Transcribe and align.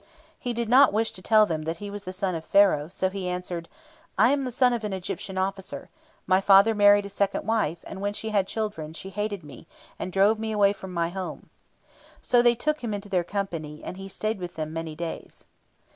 He 0.39 0.51
did 0.51 0.67
not 0.67 0.91
wish 0.91 1.11
to 1.11 1.21
tell 1.21 1.45
them 1.45 1.61
that 1.61 1.77
he 1.77 1.91
was 1.91 2.01
the 2.05 2.11
son 2.11 2.33
of 2.33 2.43
Pharaoh, 2.43 2.87
so 2.87 3.11
he 3.11 3.29
answered, 3.29 3.69
"I 4.17 4.31
am 4.31 4.45
the 4.45 4.51
son 4.51 4.73
of 4.73 4.83
an 4.83 4.93
Egyptian 4.93 5.37
officer. 5.37 5.91
My 6.25 6.41
father 6.41 6.73
married 6.73 7.05
a 7.05 7.07
second 7.09 7.45
wife, 7.45 7.83
and, 7.85 8.01
when 8.01 8.13
she 8.13 8.29
had 8.31 8.47
children, 8.47 8.93
she 8.93 9.11
hated 9.11 9.43
me, 9.43 9.67
and 9.99 10.11
drove 10.11 10.39
me 10.39 10.51
away 10.51 10.73
from 10.73 10.91
my 10.91 11.09
home." 11.09 11.51
So 12.19 12.41
they 12.41 12.55
took 12.55 12.83
him 12.83 12.95
into 12.95 13.09
their 13.09 13.23
company, 13.23 13.83
and 13.83 13.95
he 13.95 14.07
stayed 14.07 14.39
with 14.39 14.55
them 14.55 14.73
many 14.73 14.95
days. 14.95 15.43